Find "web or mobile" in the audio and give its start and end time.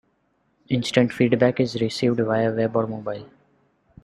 2.51-3.29